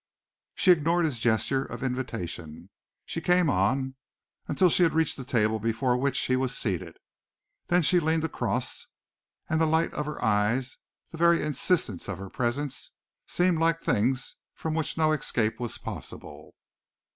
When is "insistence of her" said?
11.43-12.31